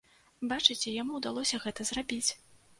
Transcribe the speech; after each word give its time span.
Бачыце, 0.53 0.95
яму 0.95 1.19
ўдалося 1.21 1.63
гэта 1.69 1.89
зрабіць. 1.93 2.27